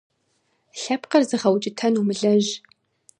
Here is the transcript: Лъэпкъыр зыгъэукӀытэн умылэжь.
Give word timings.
Лъэпкъыр 0.79 1.23
зыгъэукӀытэн 1.29 1.93
умылэжь. 1.99 2.51